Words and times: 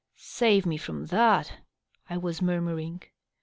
"Save 0.39 0.65
me 0.65 0.77
from 0.77 1.05
iJiaty^ 1.05 1.51
I 2.09 2.17
was 2.17 2.41
murmuring. 2.41 3.03